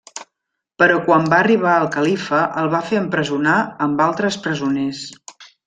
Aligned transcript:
Però 0.83 0.95
quan 1.09 1.27
va 1.33 1.41
arribar 1.45 1.75
el 1.81 1.85
Califa 1.97 2.41
el 2.63 2.71
va 2.73 2.81
fer 2.89 2.99
empresonar 3.03 3.57
amb 3.89 4.05
altres 4.09 4.43
presoners. 4.49 5.07